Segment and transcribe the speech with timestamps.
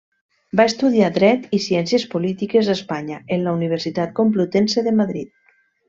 [0.59, 5.35] Va estudiar Dret i Ciències Polítiques a Espanya, en la Universitat Complutense de Madrid.